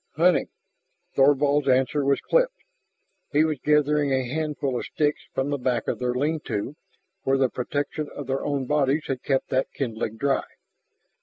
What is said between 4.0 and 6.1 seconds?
a handful of sticks from the back of